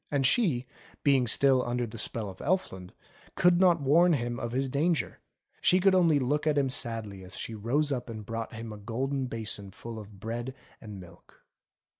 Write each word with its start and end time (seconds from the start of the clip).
And 0.09 0.25
she, 0.25 0.65
being 1.03 1.27
still 1.27 1.63
under 1.63 1.85
the 1.85 1.99
spell 1.99 2.27
of 2.27 2.39
Elfland 2.41 2.89
could 3.35 3.59
not 3.59 3.81
warn 3.81 4.13
him 4.13 4.39
of 4.39 4.51
his 4.51 4.67
danger; 4.67 5.19
she 5.61 5.79
could 5.79 5.93
only 5.93 6.17
look 6.17 6.47
at 6.47 6.57
him 6.57 6.71
sadly 6.71 7.23
as 7.23 7.37
she 7.37 7.53
rose 7.53 7.91
up 7.91 8.09
and 8.09 8.25
brought 8.25 8.51
him 8.55 8.73
a 8.73 8.77
golden 8.77 9.27
basin 9.27 9.69
full 9.69 9.99
of 9.99 10.19
bread 10.19 10.55
and 10.81 10.99
milk. 10.99 11.45